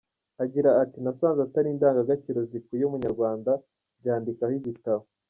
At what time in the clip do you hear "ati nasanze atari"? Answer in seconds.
0.83-1.67